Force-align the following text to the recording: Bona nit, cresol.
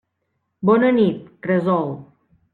Bona 0.69 0.89
nit, 0.95 1.21
cresol. 1.45 1.95